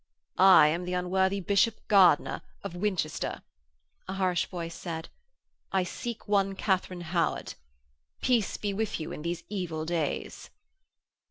[0.39, 3.43] 'I am the unworthy Bishop Gardiner, of Winchester,'
[4.07, 5.09] a harsh voice said.
[5.71, 7.53] 'I seek one Katharine Howard.
[8.19, 10.49] Peace be with you in these evil days.'